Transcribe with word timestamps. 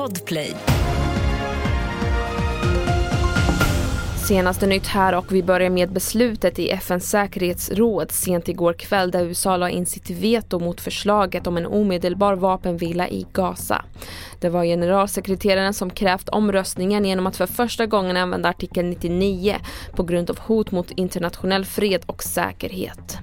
Podplay. 0.00 0.54
Senaste 4.28 4.66
nytt 4.66 4.86
här 4.86 5.14
och 5.14 5.32
vi 5.32 5.42
börjar 5.42 5.70
med 5.70 5.92
beslutet 5.92 6.58
i 6.58 6.70
FNs 6.70 7.10
säkerhetsråd 7.10 8.12
sent 8.12 8.48
igår 8.48 8.72
kväll 8.72 9.10
där 9.10 9.24
USA 9.24 9.56
la 9.56 9.70
in 9.70 9.86
sitt 9.86 10.10
veto 10.10 10.58
mot 10.58 10.80
förslaget 10.80 11.46
om 11.46 11.56
en 11.56 11.66
omedelbar 11.66 12.34
vapenvila 12.34 13.08
i 13.08 13.26
Gaza. 13.32 13.84
Det 14.40 14.48
var 14.48 14.64
generalsekreteraren 14.64 15.74
som 15.74 15.90
krävt 15.90 16.28
omröstningen 16.28 17.04
genom 17.04 17.26
att 17.26 17.36
för 17.36 17.46
första 17.46 17.86
gången 17.86 18.16
använda 18.16 18.48
artikel 18.48 18.84
99 18.84 19.56
på 19.96 20.02
grund 20.02 20.30
av 20.30 20.38
hot 20.38 20.70
mot 20.70 20.90
internationell 20.90 21.64
fred 21.64 22.02
och 22.06 22.22
säkerhet. 22.22 23.18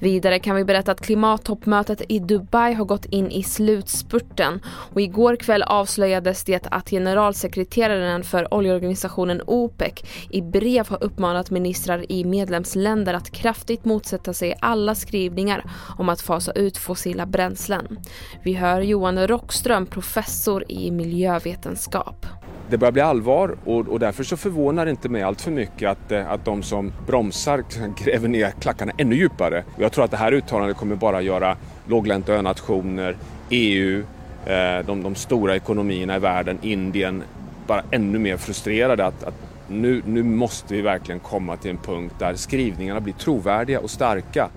Vidare 0.00 0.38
kan 0.38 0.56
vi 0.56 0.64
berätta 0.64 0.92
att 0.92 1.00
klimattoppmötet 1.00 2.02
i 2.08 2.18
Dubai 2.18 2.74
har 2.74 2.84
gått 2.84 3.04
in 3.04 3.30
i 3.30 3.42
slutspurten 3.42 4.60
och 4.66 5.00
igår 5.00 5.36
kväll 5.36 5.62
avslöjades 5.62 6.44
det 6.44 6.66
att 6.70 6.90
generalsekreteraren 6.90 8.24
för 8.24 8.54
oljeorganisationen 8.54 9.42
OPEC 9.46 9.92
i 10.30 10.42
brev 10.42 10.88
har 10.88 11.04
uppmanat 11.04 11.50
ministrar 11.50 12.12
i 12.12 12.24
medlemsländer 12.24 13.14
att 13.14 13.30
kraftigt 13.30 13.84
motsätta 13.84 14.32
sig 14.32 14.54
alla 14.60 14.94
skrivningar 14.94 15.64
om 15.98 16.08
att 16.08 16.20
fasa 16.20 16.52
ut 16.52 16.76
fossila 16.76 17.26
bränslen. 17.26 17.98
Vi 18.42 18.52
hör 18.52 18.80
Johan 18.80 19.26
Rockström, 19.26 19.86
professor 19.86 20.64
i 20.68 20.90
miljövetenskap 20.90 22.26
det 22.70 22.78
börjar 22.78 22.92
bli 22.92 23.02
allvar 23.02 23.56
och, 23.64 23.88
och 23.88 24.00
därför 24.00 24.24
så 24.24 24.36
förvånar 24.36 24.84
det 24.84 24.90
inte 24.90 25.08
mig 25.08 25.22
allt 25.22 25.40
för 25.40 25.50
mycket 25.50 25.90
att, 25.90 26.12
eh, 26.12 26.30
att 26.30 26.44
de 26.44 26.62
som 26.62 26.92
bromsar 27.06 27.64
gräver 28.04 28.28
ner 28.28 28.50
klackarna 28.50 28.92
ännu 28.98 29.16
djupare. 29.16 29.64
Och 29.76 29.82
jag 29.82 29.92
tror 29.92 30.04
att 30.04 30.10
det 30.10 30.16
här 30.16 30.32
uttalandet 30.32 30.76
kommer 30.76 30.96
bara 30.96 31.22
göra 31.22 31.56
låglänta 31.86 32.32
önationer, 32.32 33.16
EU, 33.50 34.04
eh, 34.46 34.86
de, 34.86 35.02
de 35.02 35.14
stora 35.14 35.56
ekonomierna 35.56 36.16
i 36.16 36.18
världen, 36.18 36.58
Indien, 36.62 37.22
bara 37.66 37.82
ännu 37.90 38.18
mer 38.18 38.36
frustrerade 38.36 39.06
att, 39.06 39.24
att 39.24 39.34
nu, 39.68 40.02
nu 40.06 40.22
måste 40.22 40.74
vi 40.74 40.80
verkligen 40.82 41.20
komma 41.20 41.56
till 41.56 41.70
en 41.70 41.76
punkt 41.76 42.14
där 42.18 42.34
skrivningarna 42.34 43.00
blir 43.00 43.14
trovärdiga 43.14 43.80
och 43.80 43.90
starka. 43.90 44.48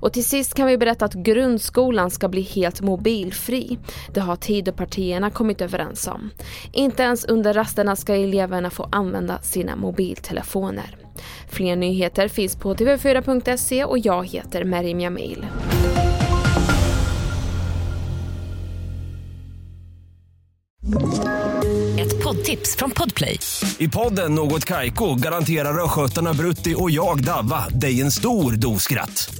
Och 0.00 0.12
till 0.12 0.24
sist 0.24 0.54
kan 0.54 0.66
vi 0.66 0.78
berätta 0.78 1.04
att 1.04 1.14
grundskolan 1.14 2.10
ska 2.10 2.28
bli 2.28 2.42
helt 2.42 2.80
mobilfri. 2.80 3.78
Det 4.14 4.20
har 4.20 4.36
Tidöpartierna 4.36 5.30
kommit 5.30 5.60
överens 5.60 6.06
om. 6.06 6.30
Inte 6.72 7.02
ens 7.02 7.24
under 7.24 7.54
rasterna 7.54 7.96
ska 7.96 8.14
eleverna 8.14 8.70
få 8.70 8.88
använda 8.92 9.38
sina 9.42 9.76
mobiltelefoner. 9.76 10.96
Fler 11.48 11.76
nyheter 11.76 12.28
finns 12.28 12.56
på 12.56 12.74
tv4.se 12.74 13.84
och 13.84 13.98
jag 13.98 14.28
heter 14.28 14.64
Merim 14.64 15.00
Jamil. 15.00 15.46
Ett 21.98 22.24
poddtips 22.24 22.76
från 22.76 22.90
Podplay. 22.90 23.38
I 23.78 23.88
podden 23.88 24.34
Något 24.34 24.64
Kaiko 24.64 25.14
garanterar 25.14 25.84
östgötarna 25.84 26.34
Brutti 26.34 26.74
och 26.78 26.90
jag, 26.90 27.24
Davva, 27.24 27.68
dig 27.68 28.00
en 28.00 28.10
stor 28.10 28.52
dos 28.52 28.82
skratt. 28.82 29.39